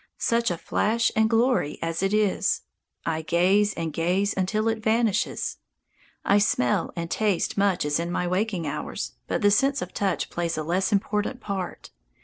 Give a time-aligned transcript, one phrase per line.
[0.17, 2.61] Such a flash and glory as it is!
[3.05, 5.57] I gaze and gaze until it vanishes.
[6.25, 10.31] I smell and taste much as in my waking hours; but the sense of touch
[10.31, 11.91] plays a less important part.